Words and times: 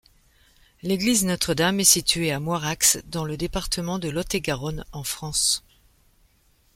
L'église 0.81 1.25
Notre-Dame 1.25 1.79
est 1.81 1.83
située 1.83 2.31
à 2.31 2.39
Moirax, 2.39 2.97
dans 3.05 3.23
le 3.23 3.37
département 3.37 3.99
de 3.99 4.09
Lot-et-Garonne, 4.09 4.83
en 4.93 5.03
France. 5.03 5.63